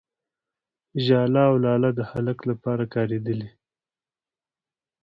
،ژاله 1.05 1.41
او 1.49 1.55
لاله 1.65 1.89
د 1.95 1.99
هلک 2.11 2.39
لپاره 2.49 2.83
کارېدلي 2.93 3.37
دي. 3.39 3.49